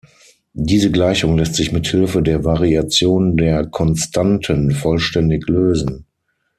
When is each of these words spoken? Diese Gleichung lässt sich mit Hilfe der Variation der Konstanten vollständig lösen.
Diese 0.55 0.89
Gleichung 0.89 1.37
lässt 1.37 1.53
sich 1.53 1.71
mit 1.71 1.85
Hilfe 1.85 2.23
der 2.23 2.43
Variation 2.43 3.37
der 3.37 3.67
Konstanten 3.67 4.71
vollständig 4.71 5.47
lösen. 5.47 6.07